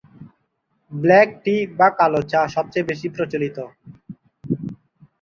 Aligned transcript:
Black 0.91 1.29
tea 1.43 1.55
বা 1.77 1.87
কালো 1.99 2.21
চা 2.31 2.41
সবচেয়ে 2.55 2.87
বেশি 2.89 3.07
প্রচলিত। 3.15 3.57